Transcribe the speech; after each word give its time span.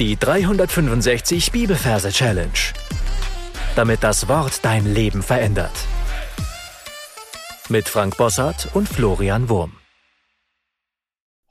Die 0.00 0.16
365 0.16 1.52
Bibelverse 1.52 2.10
Challenge. 2.10 2.50
Damit 3.76 4.02
das 4.02 4.26
Wort 4.26 4.64
dein 4.64 4.92
Leben 4.92 5.22
verändert. 5.22 5.70
Mit 7.68 7.88
Frank 7.88 8.16
Bossart 8.16 8.74
und 8.74 8.88
Florian 8.88 9.48
Wurm. 9.48 9.76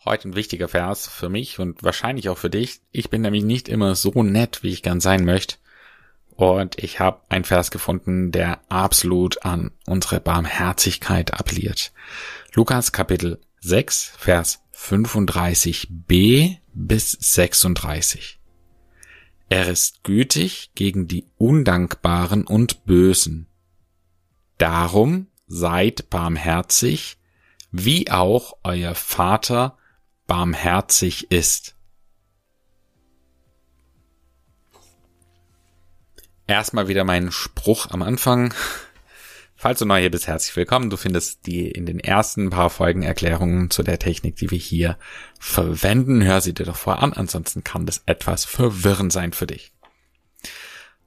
Heute 0.04 0.28
ein 0.28 0.36
wichtiger 0.36 0.68
Vers 0.68 1.08
für 1.08 1.30
mich 1.30 1.60
und 1.60 1.84
wahrscheinlich 1.84 2.28
auch 2.28 2.38
für 2.38 2.50
dich. 2.50 2.82
Ich 2.92 3.10
bin 3.10 3.22
nämlich 3.22 3.46
nicht 3.46 3.70
immer 3.70 3.96
so 3.96 4.24
nett, 4.24 4.62
wie 4.62 4.74
ich 4.74 4.84
gern 4.84 5.00
sein 5.00 5.24
möchte. 5.24 5.56
Und 6.36 6.84
ich 6.84 7.00
habe 7.00 7.22
einen 7.30 7.46
Vers 7.46 7.72
gefunden, 7.72 8.34
der 8.34 8.60
absolut 8.68 9.46
an 9.46 9.72
unsere 9.86 10.20
Barmherzigkeit 10.20 11.34
appelliert. 11.34 11.94
Lukas 12.54 12.92
Kapitel 12.92 13.40
6, 13.66 14.12
Vers 14.18 14.62
35b 14.76 16.58
bis 16.74 17.12
36. 17.14 18.42
Er 19.48 19.70
ist 19.70 20.04
gütig 20.04 20.72
gegen 20.76 21.08
die 21.08 21.30
Undankbaren 21.38 22.46
und 22.46 22.84
Bösen. 22.84 23.48
Darum 24.58 25.28
seid 25.48 26.10
barmherzig, 26.10 27.18
wie 27.72 28.12
auch 28.12 28.58
euer 28.64 28.96
Vater 28.96 29.78
barmherzig 30.28 31.32
ist. 31.32 31.78
Erstmal 36.48 36.90
wieder 36.90 37.06
mein 37.06 37.32
Spruch 37.32 37.90
am 37.92 38.02
Anfang. 38.02 38.54
Falls 39.64 39.80
du 39.80 39.86
neu 39.86 40.02
hier 40.02 40.12
bist, 40.12 40.28
herzlich 40.28 40.54
willkommen. 40.58 40.90
Du 40.90 40.98
findest 40.98 41.46
die 41.46 41.72
in 41.72 41.86
den 41.86 41.98
ersten 41.98 42.50
paar 42.50 42.70
Folgen 42.70 43.02
Erklärungen 43.02 43.70
zu 43.70 43.82
der 43.82 43.98
Technik, 43.98 44.36
die 44.36 44.52
wir 44.52 44.58
hier 44.58 44.98
verwenden. 45.40 46.22
Hör 46.22 46.42
sie 46.42 46.54
dir 46.54 46.66
doch 46.66 46.76
vor 46.76 47.02
an, 47.02 47.14
ansonsten 47.14 47.64
kann 47.64 47.86
das 47.86 48.04
etwas 48.06 48.44
verwirrend 48.44 49.14
sein 49.14 49.32
für 49.32 49.48
dich. 49.48 49.72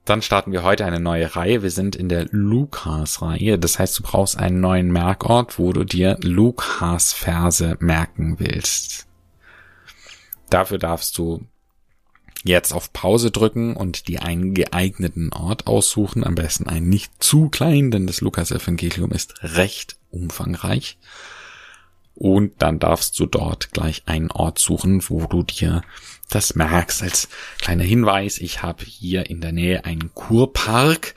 Dann 0.07 0.23
starten 0.23 0.53
wir 0.53 0.63
heute 0.63 0.87
eine 0.87 1.01
neue 1.01 1.37
Reihe. 1.37 1.63
Wir 1.63 1.71
sind 1.71 1.97
in 1.97 2.09
der 2.09 2.29
Lukas-Reihe. 2.31 3.59
Das 3.59 3.79
heißt, 3.79 3.99
du 3.99 4.03
brauchst 4.03 4.39
einen 4.39 4.63
neuen 4.63 4.91
Merkort, 4.91 5.59
wo 5.59 5.75
du 5.75 5.85
dir 5.85 6.17
Lukas-Verse 6.23 7.77
merken 7.81 8.37
willst. 8.39 9.07
Dafür 10.49 10.79
darfst 10.79 11.19
du 11.19 11.47
jetzt 12.47 12.73
auf 12.73 12.93
Pause 12.93 13.31
drücken 13.31 13.77
und 13.77 14.09
die 14.09 14.19
einen 14.19 14.55
geeigneten 14.55 15.33
Ort 15.33 15.67
aussuchen, 15.67 16.25
am 16.25 16.35
besten 16.35 16.69
einen 16.69 16.89
nicht 16.89 17.13
zu 17.23 17.49
klein, 17.49 17.91
denn 17.91 18.07
das 18.07 18.21
Lukas-Evangelium 18.21 19.11
ist 19.13 19.43
recht 19.43 19.97
umfangreich. 20.11 20.99
Und 22.15 22.63
dann 22.63 22.79
darfst 22.79 23.19
du 23.21 23.27
dort 23.27 23.73
gleich 23.73 24.05
einen 24.07 24.31
Ort 24.31 24.59
suchen, 24.59 25.03
wo 25.09 25.27
du 25.27 25.43
dir 25.43 25.83
das 26.31 26.55
merkst. 26.55 27.03
Als 27.03 27.29
kleiner 27.61 27.85
Hinweis, 27.85 28.39
ich 28.39 28.63
habe 28.63 28.85
hier 28.85 29.29
in 29.29 29.43
der 29.43 29.53
Nähe 29.53 29.85
einen 29.85 30.15
Kurpark, 30.15 31.15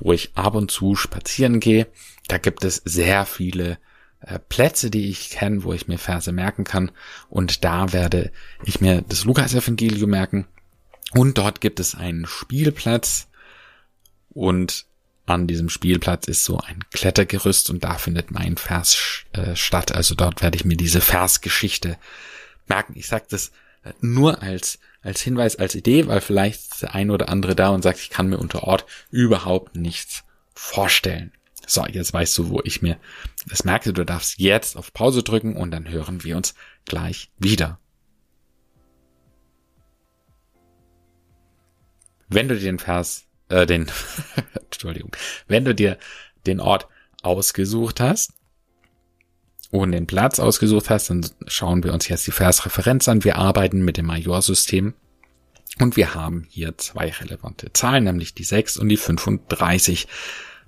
wo 0.00 0.12
ich 0.12 0.32
ab 0.34 0.56
und 0.56 0.70
zu 0.70 0.96
spazieren 0.96 1.60
gehe. 1.60 1.86
Da 2.26 2.38
gibt 2.38 2.64
es 2.64 2.82
sehr 2.84 3.26
viele 3.26 3.78
äh, 4.20 4.40
Plätze, 4.40 4.90
die 4.90 5.08
ich 5.08 5.30
kenne, 5.30 5.62
wo 5.62 5.72
ich 5.72 5.86
mir 5.86 5.98
Verse 5.98 6.32
merken 6.32 6.64
kann. 6.64 6.90
Und 7.28 7.64
da 7.64 7.92
werde 7.92 8.32
ich 8.64 8.80
mir 8.80 9.02
das 9.02 9.24
Lukas-Evangelium 9.24 10.10
merken 10.10 10.48
und 11.12 11.38
dort 11.38 11.60
gibt 11.60 11.80
es 11.80 11.94
einen 11.94 12.26
Spielplatz 12.26 13.28
und 14.30 14.86
an 15.26 15.46
diesem 15.46 15.68
Spielplatz 15.68 16.26
ist 16.26 16.44
so 16.44 16.58
ein 16.58 16.84
Klettergerüst 16.92 17.70
und 17.70 17.84
da 17.84 17.94
findet 17.94 18.30
mein 18.30 18.56
Vers 18.56 19.24
äh, 19.32 19.54
statt. 19.54 19.92
Also 19.92 20.14
dort 20.14 20.42
werde 20.42 20.56
ich 20.56 20.64
mir 20.64 20.76
diese 20.76 21.00
Versgeschichte 21.00 21.98
merken. 22.66 22.94
Ich 22.96 23.06
sage 23.06 23.26
das 23.30 23.52
äh, 23.84 23.92
nur 24.00 24.42
als, 24.42 24.78
als 25.02 25.20
Hinweis, 25.20 25.56
als 25.56 25.74
Idee, 25.74 26.06
weil 26.06 26.20
vielleicht 26.20 26.60
ist 26.72 26.82
der 26.82 26.94
ein 26.94 27.10
oder 27.10 27.28
andere 27.28 27.54
da 27.54 27.68
und 27.68 27.82
sagt, 27.82 28.00
ich 28.00 28.10
kann 28.10 28.28
mir 28.28 28.38
unter 28.38 28.64
Ort 28.64 28.86
überhaupt 29.10 29.76
nichts 29.76 30.24
vorstellen. 30.54 31.32
So, 31.66 31.86
jetzt 31.86 32.12
weißt 32.12 32.36
du, 32.38 32.48
wo 32.48 32.60
ich 32.64 32.82
mir 32.82 32.98
das 33.46 33.64
merke. 33.64 33.92
Du 33.92 34.04
darfst 34.04 34.38
jetzt 34.38 34.76
auf 34.76 34.92
Pause 34.92 35.22
drücken 35.22 35.56
und 35.56 35.70
dann 35.70 35.88
hören 35.88 36.24
wir 36.24 36.36
uns 36.36 36.54
gleich 36.84 37.30
wieder. 37.38 37.78
Wenn 42.30 42.48
du 42.48 42.54
dir 42.54 42.62
den 42.62 42.78
Vers, 42.78 43.26
äh, 43.48 43.66
den, 43.66 43.90
Entschuldigung, 44.54 45.10
wenn 45.48 45.64
du 45.64 45.74
dir 45.74 45.98
den 46.46 46.60
Ort 46.60 46.86
ausgesucht 47.22 48.00
hast 48.00 48.32
und 49.70 49.92
den 49.92 50.06
Platz 50.06 50.38
ausgesucht 50.38 50.88
hast, 50.88 51.10
dann 51.10 51.28
schauen 51.48 51.82
wir 51.82 51.92
uns 51.92 52.08
jetzt 52.08 52.26
die 52.26 52.32
Versreferenz 52.32 53.08
an. 53.08 53.24
Wir 53.24 53.36
arbeiten 53.36 53.84
mit 53.84 53.96
dem 53.96 54.06
Majorsystem 54.06 54.94
und 55.80 55.96
wir 55.96 56.14
haben 56.14 56.46
hier 56.48 56.78
zwei 56.78 57.10
relevante 57.10 57.72
Zahlen, 57.72 58.04
nämlich 58.04 58.32
die 58.32 58.44
6 58.44 58.76
und 58.78 58.88
die 58.88 58.96
35. 58.96 60.06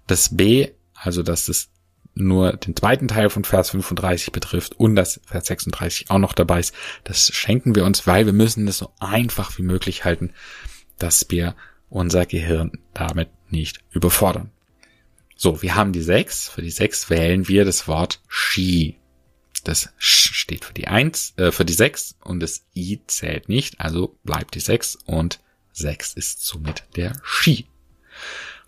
Das 0.09 0.37
B, 0.37 0.69
also 0.94 1.23
dass 1.23 1.49
es 1.49 1.71
nur 2.15 2.53
den 2.55 2.77
zweiten 2.77 3.09
Teil 3.09 3.31
von 3.31 3.44
Vers 3.44 3.71
35 3.71 4.33
betrifft 4.33 4.79
und 4.79 4.97
das 4.97 5.21
Vers 5.25 5.47
36 5.47 6.11
auch 6.11 6.19
noch 6.19 6.34
dabei 6.34 6.61
ist, 6.61 6.75
das 7.05 7.29
schenken 7.33 7.75
wir 7.75 7.84
uns, 7.84 8.06
weil 8.06 8.27
wir 8.27 8.33
müssen 8.33 8.69
es 8.69 8.79
so 8.79 8.91
einfach 8.99 9.56
wie 9.59 9.62
möglich 9.62 10.05
halten 10.05 10.33
dass 11.02 11.26
wir 11.30 11.56
unser 11.88 12.26
Gehirn 12.26 12.72
damit 12.94 13.28
nicht 13.50 13.80
überfordern. 13.90 14.50
So, 15.36 15.62
wir 15.62 15.74
haben 15.74 15.92
die 15.92 16.02
sechs. 16.02 16.48
Für 16.48 16.62
die 16.62 16.70
sechs 16.70 17.10
wählen 17.10 17.48
wir 17.48 17.64
das 17.64 17.88
Wort 17.88 18.22
Ski. 18.28 18.98
Das 19.64 19.92
Sch 19.98 20.32
steht 20.34 20.64
für 20.64 20.72
die 20.72 20.88
eins, 20.88 21.34
äh, 21.36 21.52
für 21.52 21.64
die 21.64 21.72
sechs 21.72 22.16
und 22.24 22.40
das 22.40 22.64
I 22.74 23.00
zählt 23.06 23.48
nicht, 23.48 23.80
also 23.80 24.18
bleibt 24.24 24.54
die 24.54 24.60
sechs 24.60 24.96
und 25.04 25.40
sechs 25.72 26.14
ist 26.14 26.44
somit 26.44 26.84
der 26.96 27.20
Ski. 27.22 27.66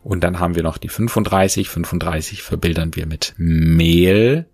Und 0.02 0.22
dann 0.22 0.38
haben 0.38 0.54
wir 0.54 0.62
noch 0.62 0.78
die 0.78 0.88
35. 0.88 1.68
35 1.68 2.42
verbildern 2.42 2.94
wir 2.94 3.06
mit 3.06 3.34
Mehl. 3.38 4.46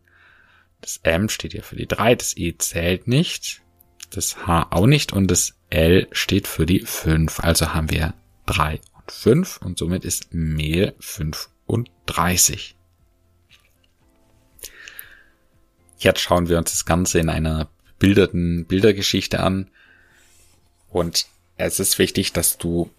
Das 0.81 1.01
M 1.03 1.29
steht 1.29 1.53
hier 1.53 1.63
für 1.63 1.77
die 1.77 1.89
drei, 1.89 2.15
das 2.15 2.37
E 2.37 2.57
zählt 2.57 3.07
nicht 3.09 3.63
das 4.11 4.47
H 4.47 4.69
auch 4.71 4.87
nicht 4.87 5.13
und 5.13 5.31
das 5.31 5.55
L 5.71 6.09
steht 6.13 6.47
für 6.47 6.67
die 6.67 6.81
5. 6.81 7.41
Also 7.41 7.73
haben 7.73 7.91
wir 7.91 8.15
3 8.47 8.81
und 8.93 9.11
5 9.11 9.59
und 9.63 9.79
somit 9.79 10.05
ist 10.05 10.35
Mehl 10.35 10.95
35. 10.99 12.77
Jetzt 15.99 16.21
schauen 16.21 16.49
wir 16.49 16.59
uns 16.59 16.73
das 16.73 16.85
Ganze 16.85 17.19
in 17.21 17.29
einer 17.29 17.69
bilderten 17.99 18.67
Bildergeschichte 18.67 19.41
an. 19.41 19.71
Und 20.89 21.27
es 21.57 21.79
ist 21.79 21.99
wichtig, 21.99 22.33
dass 22.33 22.59
du 22.59 22.91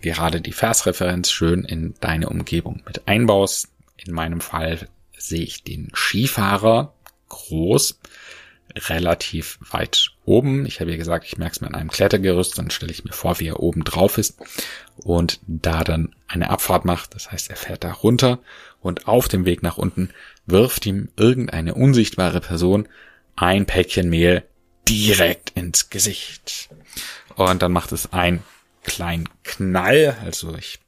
gerade 0.00 0.40
die 0.40 0.52
Versreferenz 0.52 1.30
schön 1.30 1.64
in 1.64 1.94
deine 2.00 2.28
Umgebung 2.28 2.82
mit 2.86 3.06
einbaust. 3.06 3.68
In 3.96 4.14
meinem 4.14 4.40
Fall 4.40 4.88
sehe 5.18 5.42
ich 5.42 5.62
den 5.62 5.90
Skifahrer 5.94 6.94
groß 7.28 7.98
relativ 8.76 9.58
weit 9.70 10.12
oben. 10.24 10.66
Ich 10.66 10.80
habe 10.80 10.90
ja 10.90 10.96
gesagt, 10.96 11.24
ich 11.26 11.38
merke 11.38 11.54
es 11.54 11.60
mir 11.60 11.68
an 11.68 11.74
einem 11.74 11.90
Klettergerüst, 11.90 12.58
dann 12.58 12.70
stelle 12.70 12.92
ich 12.92 13.04
mir 13.04 13.12
vor, 13.12 13.40
wie 13.40 13.48
er 13.48 13.60
oben 13.60 13.84
drauf 13.84 14.18
ist 14.18 14.38
und 14.96 15.40
da 15.46 15.84
dann 15.84 16.14
eine 16.28 16.50
Abfahrt 16.50 16.84
macht. 16.84 17.14
Das 17.14 17.30
heißt, 17.30 17.50
er 17.50 17.56
fährt 17.56 17.84
da 17.84 17.92
runter 17.92 18.38
und 18.80 19.08
auf 19.08 19.28
dem 19.28 19.44
Weg 19.44 19.62
nach 19.62 19.78
unten 19.78 20.10
wirft 20.46 20.86
ihm 20.86 21.08
irgendeine 21.16 21.74
unsichtbare 21.74 22.40
Person 22.40 22.88
ein 23.36 23.66
Päckchen 23.66 24.08
Mehl 24.08 24.44
direkt 24.88 25.50
ins 25.50 25.90
Gesicht. 25.90 26.68
Und 27.36 27.62
dann 27.62 27.72
macht 27.72 27.92
es 27.92 28.12
einen 28.12 28.42
kleinen 28.82 29.28
Knall. 29.44 30.16
Also 30.24 30.54
ich 30.56 30.80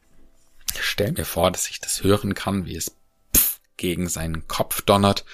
stelle 0.78 1.12
mir 1.12 1.24
vor, 1.24 1.50
dass 1.50 1.70
ich 1.70 1.80
das 1.80 2.02
hören 2.02 2.34
kann, 2.34 2.66
wie 2.66 2.76
es 2.76 2.96
gegen 3.76 4.08
seinen 4.08 4.46
Kopf 4.48 4.82
donnert 4.82 5.24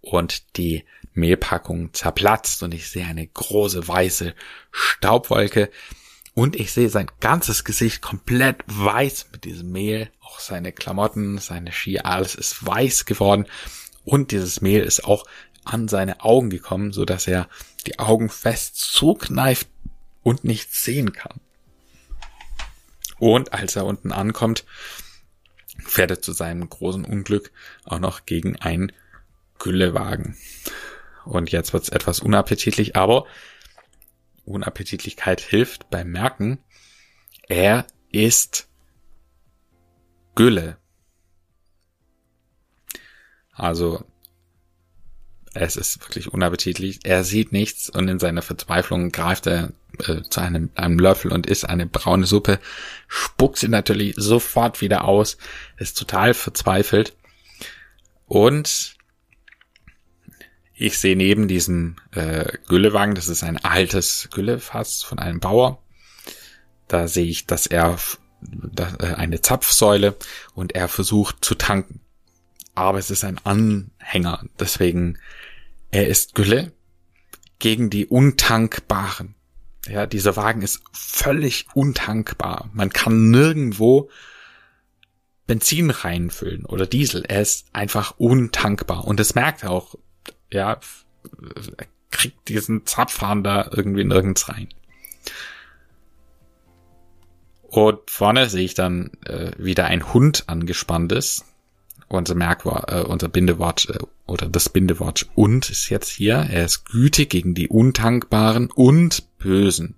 und 0.00 0.56
die 0.56 0.84
Mehlpackung 1.16 1.92
zerplatzt 1.92 2.62
und 2.62 2.72
ich 2.72 2.88
sehe 2.88 3.06
eine 3.06 3.26
große 3.26 3.86
weiße 3.86 4.34
Staubwolke 4.70 5.70
und 6.34 6.56
ich 6.56 6.72
sehe 6.72 6.90
sein 6.90 7.10
ganzes 7.20 7.64
Gesicht 7.64 8.02
komplett 8.02 8.62
weiß 8.66 9.28
mit 9.32 9.44
diesem 9.44 9.72
Mehl, 9.72 10.10
auch 10.20 10.38
seine 10.38 10.72
Klamotten, 10.72 11.38
seine 11.38 11.72
Ski, 11.72 11.98
alles 12.00 12.34
ist 12.34 12.66
weiß 12.66 13.06
geworden 13.06 13.46
und 14.04 14.30
dieses 14.30 14.60
Mehl 14.60 14.82
ist 14.82 15.04
auch 15.04 15.24
an 15.64 15.88
seine 15.88 16.20
Augen 16.20 16.50
gekommen, 16.50 16.92
so 16.92 17.04
dass 17.04 17.26
er 17.26 17.48
die 17.86 17.98
Augen 17.98 18.28
fest 18.28 18.76
zukneift 18.76 19.68
und 20.22 20.44
nichts 20.44 20.84
sehen 20.84 21.12
kann. 21.12 21.40
Und 23.18 23.52
als 23.52 23.76
er 23.76 23.86
unten 23.86 24.12
ankommt, 24.12 24.64
fährt 25.78 26.10
er 26.10 26.22
zu 26.22 26.32
seinem 26.32 26.68
großen 26.68 27.04
Unglück 27.04 27.50
auch 27.84 27.98
noch 27.98 28.26
gegen 28.26 28.56
einen 28.56 28.92
Güllewagen. 29.58 30.36
Und 31.26 31.52
jetzt 31.52 31.72
wird's 31.72 31.88
etwas 31.88 32.20
unappetitlich, 32.20 32.96
aber 32.96 33.26
Unappetitlichkeit 34.44 35.40
hilft 35.40 35.90
beim 35.90 36.10
Merken. 36.10 36.58
Er 37.48 37.86
ist 38.10 38.68
Gülle. 40.34 40.78
Also 43.52 44.04
Es 45.54 45.76
ist 45.76 46.00
wirklich 46.02 46.32
unappetitlich. 46.32 47.00
Er 47.04 47.24
sieht 47.24 47.50
nichts 47.52 47.88
und 47.88 48.08
in 48.08 48.18
seiner 48.18 48.42
Verzweiflung 48.42 49.10
greift 49.10 49.46
er 49.46 49.72
äh, 50.00 50.20
zu 50.22 50.40
einem, 50.40 50.70
einem 50.74 50.98
Löffel 50.98 51.32
und 51.32 51.46
isst 51.46 51.66
eine 51.66 51.86
braune 51.86 52.26
Suppe, 52.26 52.60
spuckt 53.08 53.56
sie 53.56 53.68
natürlich 53.68 54.14
sofort 54.18 54.82
wieder 54.82 55.04
aus, 55.04 55.38
ist 55.78 55.96
total 55.98 56.34
verzweifelt. 56.34 57.16
Und 58.26 58.96
ich 60.76 60.98
sehe 60.98 61.16
neben 61.16 61.48
diesem 61.48 61.96
äh, 62.12 62.52
Güllewagen, 62.68 63.14
das 63.14 63.28
ist 63.28 63.42
ein 63.42 63.62
altes 63.64 64.28
Güllefass 64.32 65.02
von 65.02 65.18
einem 65.18 65.40
Bauer, 65.40 65.82
da 66.88 67.08
sehe 67.08 67.26
ich, 67.26 67.46
dass 67.46 67.66
er 67.66 67.98
äh, 68.76 69.14
eine 69.14 69.40
Zapfsäule 69.40 70.16
und 70.54 70.74
er 70.74 70.88
versucht 70.88 71.44
zu 71.44 71.54
tanken. 71.54 72.00
Aber 72.74 72.98
es 72.98 73.10
ist 73.10 73.24
ein 73.24 73.40
Anhänger, 73.44 74.44
deswegen 74.60 75.18
er 75.90 76.08
ist 76.08 76.34
Gülle 76.34 76.72
gegen 77.58 77.88
die 77.88 78.06
Untankbaren. 78.06 79.34
Ja, 79.88 80.06
dieser 80.06 80.36
Wagen 80.36 80.62
ist 80.62 80.82
völlig 80.92 81.66
untankbar. 81.74 82.68
Man 82.74 82.90
kann 82.90 83.30
nirgendwo 83.30 84.10
Benzin 85.46 85.90
reinfüllen 85.90 86.64
oder 86.64 86.86
Diesel. 86.86 87.24
Er 87.24 87.40
ist 87.40 87.66
einfach 87.72 88.14
untankbar. 88.18 89.04
Und 89.04 89.20
das 89.20 89.34
merkt 89.34 89.62
er 89.62 89.70
auch. 89.70 89.94
Ja, 90.50 90.80
kriegt 92.10 92.48
diesen 92.48 92.86
Zapfhahn 92.86 93.42
da 93.42 93.68
irgendwie 93.72 94.04
nirgends 94.04 94.48
rein. 94.48 94.68
Und 97.68 98.10
vorne 98.10 98.48
sehe 98.48 98.64
ich 98.64 98.74
dann 98.74 99.10
äh, 99.26 99.50
wieder 99.58 99.84
ein 99.86 100.14
Hund 100.14 100.44
angespannt 100.46 101.12
ist. 101.12 101.44
Unser 102.08 102.34
Merkwort, 102.34 102.90
äh, 102.90 103.02
unser 103.02 103.28
Bindewort 103.28 103.90
äh, 103.90 103.98
oder 104.26 104.48
das 104.48 104.68
Bindewort 104.68 105.28
und 105.34 105.68
ist 105.68 105.90
jetzt 105.90 106.08
hier. 106.08 106.36
Er 106.36 106.64
ist 106.64 106.84
gütig 106.86 107.30
gegen 107.30 107.54
die 107.54 107.68
Untankbaren 107.68 108.70
und 108.70 109.38
Bösen. 109.38 109.96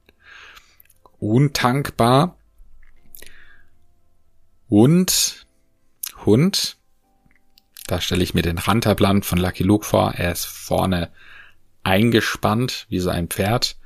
Untankbar 1.21 2.37
und 4.69 5.47
Hund. 6.25 6.79
Da 7.89 8.03
stelle 8.03 8.23
ich 8.23 8.35
mir 8.35 8.43
den 8.43 8.59
Ranterplan 8.59 9.23
von 9.23 9.39
Lucky 9.39 9.63
Luke 9.63 9.87
vor. 9.87 10.13
Er 10.15 10.31
ist 10.31 10.45
vorne 10.45 11.11
eingespannt 11.83 12.87
wie 12.91 13.01
so 13.01 13.09
ein 13.09 13.29
Pferd 13.29 13.79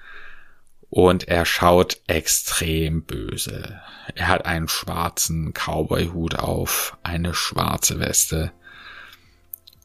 und 0.90 1.28
er 1.28 1.46
schaut 1.46 2.00
extrem 2.08 3.04
böse. 3.04 3.80
Er 4.16 4.26
hat 4.26 4.44
einen 4.44 4.66
schwarzen 4.66 5.54
Cowboy-Hut 5.54 6.34
auf, 6.34 6.98
eine 7.04 7.32
schwarze 7.32 8.00
Weste 8.00 8.50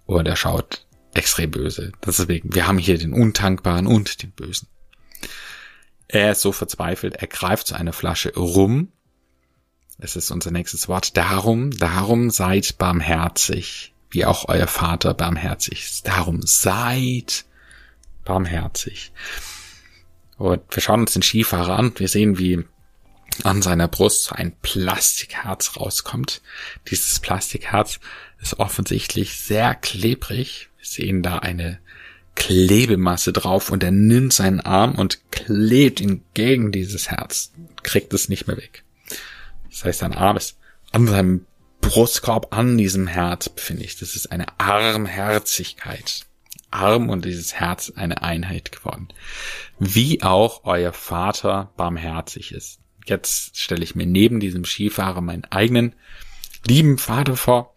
und 0.08 0.28
er 0.28 0.36
schaut 0.36 0.88
extrem 1.14 1.52
böse. 1.52 1.92
Deswegen, 2.04 2.56
wir 2.56 2.66
haben 2.66 2.80
hier 2.80 2.98
den 2.98 3.14
Untankbaren 3.14 3.86
und 3.86 4.24
den 4.24 4.32
Bösen. 4.32 4.68
Er 6.08 6.32
ist 6.32 6.42
so 6.42 6.52
verzweifelt, 6.52 7.18
er 7.18 7.28
greift 7.28 7.68
zu 7.68 7.76
einer 7.76 7.94
Flasche 7.94 8.34
rum. 8.36 8.92
Es 10.00 10.16
ist 10.16 10.32
unser 10.32 10.50
nächstes 10.50 10.88
Wort. 10.88 11.18
Darum, 11.18 11.70
darum 11.70 12.32
seid 12.32 12.80
barmherzig, 12.80 13.94
wie 14.10 14.26
auch 14.26 14.48
euer 14.48 14.68
Vater 14.68 15.14
barmherzig 15.14 15.84
ist. 15.84 16.08
Darum 16.08 16.42
seid 16.44 17.46
barmherzig. 18.24 19.12
Und 20.38 20.62
wir 20.70 20.82
schauen 20.82 21.02
uns 21.02 21.14
den 21.14 21.24
Skifahrer 21.24 21.78
an. 21.78 21.94
Wir 21.98 22.08
sehen, 22.08 22.38
wie 22.38 22.64
an 23.44 23.62
seiner 23.62 23.88
Brust 23.88 24.34
ein 24.34 24.56
Plastikherz 24.62 25.78
rauskommt. 25.78 26.42
Dieses 26.90 27.20
Plastikherz 27.20 28.00
ist 28.40 28.60
offensichtlich 28.60 29.40
sehr 29.40 29.76
klebrig. 29.76 30.70
Wir 30.78 30.86
sehen 30.86 31.24
da 31.24 31.40
eine 31.40 31.80
Klebemasse 32.36 33.34
drauf 33.34 33.72
und 33.72 33.84
er 33.84 33.92
nimmt 33.92 34.32
seinen 34.32 34.62
Arm 34.62 34.94
und 34.96 35.32
klebt 35.32 36.00
ihn 36.00 36.24
gegen 36.36 36.72
dieses 36.72 37.10
Herz. 37.10 37.52
Kriegt 37.82 38.14
es 38.14 38.30
nicht 38.30 38.48
mehr 38.48 38.58
weg. 38.58 38.84
Das 39.72 39.86
heißt, 39.86 40.00
sein 40.00 40.14
Arm 40.14 40.38
ist 40.38 40.58
an 40.92 41.08
seinem 41.08 41.47
Brustkorb 41.88 42.54
an 42.54 42.78
diesem 42.78 43.08
Herz 43.08 43.48
befindlich. 43.48 43.98
Das 43.98 44.16
ist 44.16 44.30
eine 44.32 44.46
Armherzigkeit. 44.60 46.26
Arm 46.70 47.10
und 47.10 47.24
dieses 47.24 47.54
Herz 47.54 47.94
eine 47.96 48.22
Einheit 48.24 48.74
geworden. 48.74 49.08
Wie 49.80 50.22
auch 50.22 50.66
euer 50.66 50.92
Vater 50.92 51.72
barmherzig 51.78 52.52
ist. 52.52 52.80
Jetzt 53.06 53.58
stelle 53.58 53.86
ich 53.86 53.96
mir 53.96 54.06
neben 54.06 54.42
diesem 54.42 54.66
Skifahrer 54.66 55.22
meinen 55.22 55.46
eigenen 55.46 55.96
lieben 56.68 56.98
Vater 56.98 57.38
vor 57.38 57.74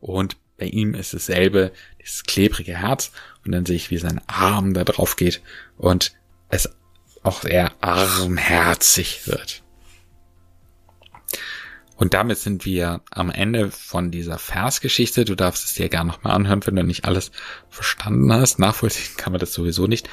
und 0.00 0.38
bei 0.56 0.66
ihm 0.66 0.94
ist 0.94 1.12
dasselbe, 1.12 1.72
dieses 2.00 2.22
klebrige 2.22 2.78
Herz 2.78 3.12
und 3.44 3.52
dann 3.52 3.66
sehe 3.66 3.76
ich, 3.76 3.90
wie 3.90 3.98
sein 3.98 4.22
Arm 4.26 4.72
da 4.72 4.84
drauf 4.84 5.16
geht 5.16 5.42
und 5.76 6.14
es 6.48 6.70
auch 7.22 7.44
eher 7.44 7.72
armherzig 7.82 9.26
wird. 9.26 9.63
Und 12.04 12.12
damit 12.12 12.36
sind 12.36 12.66
wir 12.66 13.00
am 13.10 13.30
Ende 13.30 13.70
von 13.70 14.10
dieser 14.10 14.36
Versgeschichte. 14.36 15.24
Du 15.24 15.34
darfst 15.34 15.64
es 15.64 15.72
dir 15.72 15.88
gerne 15.88 16.10
nochmal 16.10 16.34
anhören, 16.34 16.60
wenn 16.66 16.76
du 16.76 16.84
nicht 16.84 17.06
alles 17.06 17.30
verstanden 17.70 18.30
hast. 18.30 18.58
Nachvollziehen 18.58 19.16
kann 19.16 19.32
man 19.32 19.40
das 19.40 19.54
sowieso 19.54 19.86
nicht. 19.86 20.10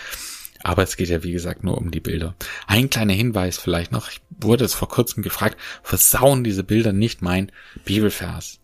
Aber 0.63 0.83
es 0.83 0.95
geht 0.95 1.09
ja, 1.09 1.21
wie 1.21 1.33
gesagt, 1.33 1.65
nur 1.65 1.77
um 1.77 1.91
die 1.91 1.99
Bilder. 1.99 2.33
Ein 2.65 2.89
kleiner 2.89 3.11
Hinweis 3.11 3.57
vielleicht 3.57 3.91
noch. 3.91 4.09
Ich 4.09 4.21
wurde 4.29 4.63
es 4.63 4.73
vor 4.73 4.87
kurzem 4.87 5.21
gefragt, 5.21 5.57
versauen 5.83 6.45
diese 6.45 6.63
Bilder 6.63 6.93
nicht 6.93 7.21
mein 7.21 7.51
Bibelvers? 7.83 8.61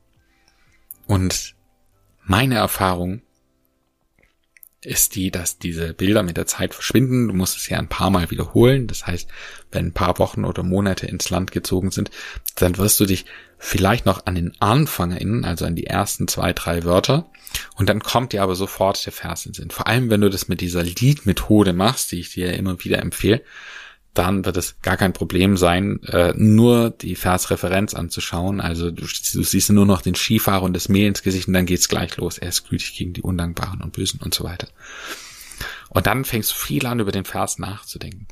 Und 1.05 1.53
meine 2.23 2.55
Erfahrung 2.55 3.23
ist 4.81 5.15
die, 5.15 5.31
dass 5.31 5.57
diese 5.57 5.93
Bilder 5.93 6.23
mit 6.23 6.37
der 6.37 6.45
Zeit 6.45 6.73
verschwinden. 6.73 7.27
Du 7.27 7.33
musst 7.33 7.57
es 7.57 7.67
ja 7.67 7.79
ein 7.79 7.89
paar 7.89 8.09
Mal 8.09 8.29
wiederholen. 8.29 8.87
Das 8.87 9.07
heißt, 9.07 9.27
wenn 9.71 9.87
ein 9.87 9.93
paar 9.93 10.19
Wochen 10.19 10.45
oder 10.45 10.63
Monate 10.63 11.07
ins 11.07 11.29
Land 11.29 11.51
gezogen 11.51 11.91
sind, 11.91 12.11
dann 12.55 12.77
wirst 12.77 12.99
du 12.99 13.05
dich 13.05 13.25
vielleicht 13.57 14.05
noch 14.05 14.25
an 14.27 14.35
den 14.35 14.53
Anfang 14.59 15.11
erinnern, 15.11 15.45
also 15.45 15.65
an 15.65 15.75
die 15.75 15.87
ersten 15.87 16.27
zwei, 16.27 16.53
drei 16.53 16.83
Wörter. 16.83 17.29
Und 17.75 17.89
dann 17.89 18.01
kommt 18.01 18.33
dir 18.33 18.43
aber 18.43 18.55
sofort 18.55 19.03
der 19.05 19.13
Vers 19.13 19.45
in 19.45 19.53
Sinn. 19.53 19.71
Vor 19.71 19.87
allem, 19.87 20.09
wenn 20.09 20.21
du 20.21 20.29
das 20.29 20.47
mit 20.47 20.61
dieser 20.61 20.83
Liedmethode 20.83 21.73
machst, 21.73 22.11
die 22.11 22.19
ich 22.19 22.33
dir 22.33 22.53
immer 22.53 22.83
wieder 22.83 22.99
empfehle, 22.99 23.41
dann 24.17 24.45
wird 24.45 24.57
es 24.57 24.81
gar 24.81 24.97
kein 24.97 25.13
Problem 25.13 25.57
sein, 25.57 26.01
äh, 26.03 26.33
nur 26.35 26.89
die 26.89 27.15
Versreferenz 27.15 27.93
anzuschauen. 27.93 28.61
Also 28.61 28.91
du, 28.91 29.03
du, 29.03 29.43
siehst 29.43 29.69
nur 29.69 29.85
noch 29.85 30.01
den 30.01 30.15
Skifahrer 30.15 30.63
und 30.63 30.73
das 30.73 30.89
Mehl 30.89 31.07
ins 31.07 31.23
Gesicht 31.23 31.47
und 31.47 31.53
dann 31.53 31.65
geht's 31.65 31.89
gleich 31.89 32.17
los. 32.17 32.37
Er 32.37 32.49
ist 32.49 32.69
gütig 32.69 32.95
gegen 32.95 33.13
die 33.13 33.21
Undankbaren 33.21 33.81
und 33.81 33.93
Bösen 33.93 34.19
und 34.21 34.33
so 34.33 34.43
weiter. 34.43 34.67
Und 35.89 36.07
dann 36.07 36.25
fängst 36.25 36.51
du 36.51 36.55
viel 36.55 36.85
an, 36.85 36.99
über 36.99 37.11
den 37.11 37.25
Vers 37.25 37.59
nachzudenken. 37.59 38.27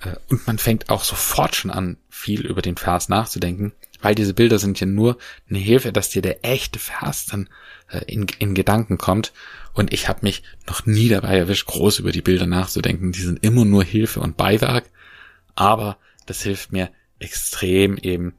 Äh, 0.00 0.16
und 0.28 0.46
man 0.46 0.58
fängt 0.58 0.90
auch 0.90 1.04
sofort 1.04 1.56
schon 1.56 1.70
an, 1.70 1.96
viel 2.08 2.46
über 2.46 2.62
den 2.62 2.76
Vers 2.76 3.08
nachzudenken, 3.08 3.72
weil 4.00 4.14
diese 4.14 4.34
Bilder 4.34 4.58
sind 4.58 4.78
ja 4.80 4.86
nur 4.86 5.18
eine 5.48 5.58
Hilfe, 5.58 5.92
dass 5.92 6.10
dir 6.10 6.22
der 6.22 6.44
echte 6.44 6.78
Vers 6.78 7.26
dann 7.26 7.48
äh, 7.88 8.04
in, 8.06 8.26
in 8.38 8.54
Gedanken 8.54 8.98
kommt. 8.98 9.32
Und 9.74 9.92
ich 9.92 10.08
habe 10.08 10.20
mich 10.22 10.42
noch 10.66 10.86
nie 10.86 11.08
dabei 11.08 11.36
erwischt, 11.36 11.66
groß 11.66 11.98
über 11.98 12.12
die 12.12 12.22
Bilder 12.22 12.46
nachzudenken. 12.46 13.12
Die 13.12 13.20
sind 13.20 13.42
immer 13.44 13.64
nur 13.64 13.84
Hilfe 13.84 14.20
und 14.20 14.36
Beiwerk 14.36 14.84
aber 15.58 15.98
das 16.26 16.42
hilft 16.42 16.72
mir 16.72 16.90
extrem 17.18 17.96
eben 17.96 18.34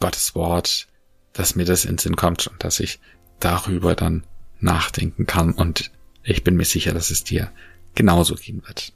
Gottes 0.00 0.34
Wort, 0.34 0.88
dass 1.32 1.54
mir 1.54 1.64
das 1.64 1.84
in 1.84 1.98
Sinn 1.98 2.16
kommt 2.16 2.46
und 2.46 2.64
dass 2.64 2.80
ich 2.80 2.98
darüber 3.40 3.94
dann 3.94 4.24
nachdenken 4.60 5.26
kann 5.26 5.52
und 5.52 5.90
ich 6.22 6.44
bin 6.44 6.56
mir 6.56 6.64
sicher, 6.64 6.92
dass 6.92 7.10
es 7.10 7.24
dir 7.24 7.52
genauso 7.94 8.36
gehen 8.36 8.62
wird. 8.66 8.92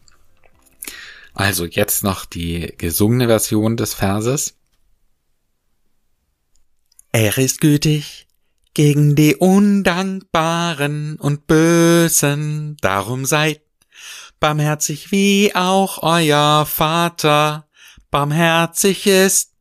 Also 1.35 1.66
jetzt 1.66 2.02
noch 2.02 2.25
die 2.25 2.73
gesungene 2.78 3.26
Version 3.26 3.76
des 3.76 3.95
Verses. 3.95 4.56
Er 7.12 7.37
ist 7.37 7.61
gütig 7.61 8.26
gegen 8.73 9.16
die 9.16 9.37
Undankbaren 9.37 11.16
und 11.16 11.47
Bösen, 11.47 12.76
darum 12.80 13.25
seid 13.25 13.61
barmherzig 14.40 15.11
wie 15.12 15.54
auch 15.54 16.02
euer 16.02 16.66
Vater 16.66 17.65
barmherzig 18.11 19.07
ist. 19.07 19.53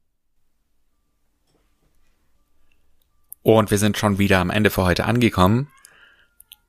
Und 3.42 3.70
wir 3.70 3.78
sind 3.78 3.98
schon 3.98 4.18
wieder 4.18 4.40
am 4.40 4.50
Ende 4.50 4.70
für 4.70 4.84
heute 4.84 5.06
angekommen. 5.06 5.70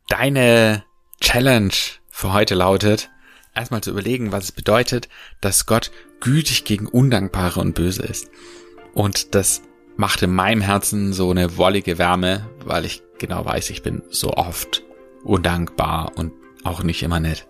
Deine 0.09 0.85
Challenge 1.21 1.73
für 2.11 2.33
heute 2.33 2.55
lautet, 2.55 3.11
erstmal 3.55 3.81
zu 3.81 3.91
überlegen, 3.91 4.31
was 4.31 4.45
es 4.45 4.53
bedeutet, 4.53 5.09
dass 5.41 5.67
Gott 5.67 5.91
gütig 6.21 6.65
gegen 6.65 6.87
Undankbare 6.87 7.61
und 7.61 7.75
Böse 7.75 8.03
ist. 8.03 8.31
Und 8.93 9.35
das 9.35 9.63
macht 9.97 10.23
in 10.23 10.33
meinem 10.35 10.61
Herzen 10.61 11.13
so 11.13 11.31
eine 11.31 11.57
wollige 11.57 11.99
Wärme, 11.99 12.49
weil 12.65 12.85
ich 12.85 13.03
genau 13.19 13.45
weiß, 13.45 13.71
ich 13.71 13.83
bin 13.83 14.03
so 14.11 14.35
oft 14.35 14.83
undankbar 15.25 16.13
und 16.17 16.33
auch 16.65 16.83
nicht 16.83 17.03
immer 17.03 17.21
nett. 17.21 17.47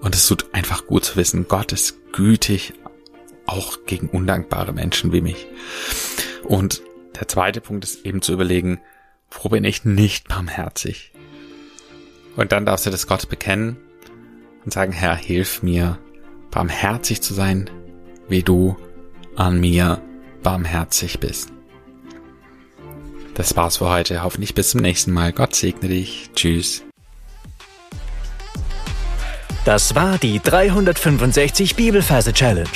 Und 0.00 0.14
es 0.14 0.26
tut 0.26 0.52
einfach 0.52 0.86
gut 0.86 1.04
zu 1.04 1.16
wissen, 1.16 1.48
Gott 1.48 1.72
ist 1.72 2.12
gütig 2.12 2.74
auch 3.46 3.78
gegen 3.86 4.08
undankbare 4.08 4.72
Menschen 4.72 5.12
wie 5.12 5.20
mich. 5.20 5.46
Und 6.44 6.82
der 7.18 7.28
zweite 7.28 7.60
Punkt 7.60 7.84
ist 7.84 8.04
eben 8.04 8.22
zu 8.22 8.32
überlegen, 8.32 8.80
wo 9.30 9.48
bin 9.48 9.64
ich 9.64 9.84
nicht 9.84 10.28
barmherzig? 10.28 11.12
Und 12.36 12.52
dann 12.52 12.66
darfst 12.66 12.86
du 12.86 12.90
das 12.90 13.06
Gott 13.06 13.28
bekennen 13.28 13.76
und 14.64 14.72
sagen, 14.72 14.92
Herr, 14.92 15.16
hilf 15.16 15.62
mir, 15.62 15.98
barmherzig 16.50 17.22
zu 17.22 17.34
sein, 17.34 17.70
wie 18.28 18.42
du 18.42 18.76
an 19.36 19.58
mir 19.60 20.00
barmherzig 20.42 21.20
bist. 21.20 21.50
Das 23.34 23.56
war's 23.56 23.78
für 23.78 23.88
heute. 23.88 24.22
Hoffentlich 24.22 24.54
bis 24.54 24.70
zum 24.70 24.80
nächsten 24.80 25.12
Mal. 25.12 25.32
Gott 25.32 25.54
segne 25.54 25.88
dich. 25.88 26.30
Tschüss. 26.34 26.82
Das 29.66 29.94
war 29.94 30.16
die 30.16 30.40
365 30.40 31.76
Bibelferse 31.76 32.32
Challenge. 32.32 32.68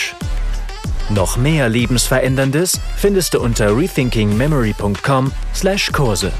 Noch 1.10 1.36
mehr 1.36 1.68
Lebensveränderndes 1.68 2.80
findest 2.96 3.34
du 3.34 3.40
unter 3.40 3.76
rethinkingmemory.com/Kurse. 3.76 6.32